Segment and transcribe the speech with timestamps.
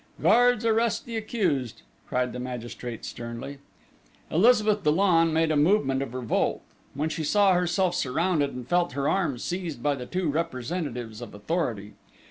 [0.19, 3.59] Guards, arrest the accused!" cried the magistrate sternly.
[4.31, 6.63] Elizabeth Dollon made a movement of revolt,
[6.95, 11.35] when she saw herself surrounded and felt her arms seized by the two representatives of
[11.35, 11.93] authority.